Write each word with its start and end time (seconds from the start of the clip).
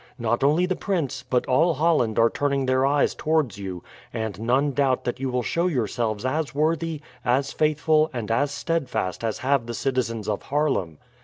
Not 0.17 0.43
only 0.43 0.65
the 0.65 0.75
prince, 0.75 1.21
but 1.29 1.45
all 1.45 1.75
Holland 1.75 2.17
are 2.17 2.27
turning 2.31 2.65
their 2.65 2.87
eyes 2.87 3.13
towards 3.13 3.59
you, 3.59 3.83
and 4.11 4.39
none 4.39 4.71
doubt 4.71 5.03
that 5.03 5.19
you 5.19 5.29
will 5.29 5.43
show 5.43 5.67
yourselves 5.67 6.25
as 6.25 6.55
worthy, 6.55 7.01
as 7.23 7.51
faithful, 7.53 8.09
and 8.11 8.31
as 8.31 8.49
steadfast 8.49 9.23
as 9.23 9.37
have 9.45 9.67
the 9.67 9.75
citizens 9.75 10.27
of 10.27 10.41
Haarlem. 10.41 10.97